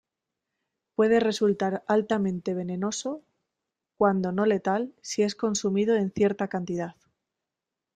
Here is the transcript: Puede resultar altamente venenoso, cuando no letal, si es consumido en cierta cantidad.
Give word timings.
Puede 0.95 1.19
resultar 1.19 1.83
altamente 1.87 2.55
venenoso, 2.55 3.21
cuando 3.97 4.31
no 4.31 4.47
letal, 4.47 4.95
si 5.03 5.21
es 5.21 5.35
consumido 5.35 5.95
en 5.95 6.09
cierta 6.11 6.47
cantidad. 6.47 6.95